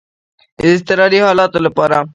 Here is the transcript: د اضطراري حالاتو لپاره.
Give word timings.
د 0.57 0.59
اضطراري 0.73 1.19
حالاتو 1.27 1.59
لپاره. 1.65 1.97